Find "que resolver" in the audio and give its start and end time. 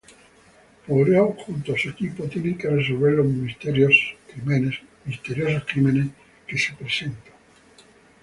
2.57-3.13